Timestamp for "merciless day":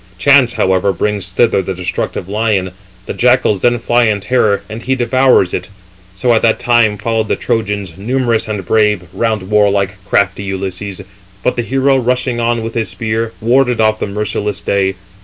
14.07-14.95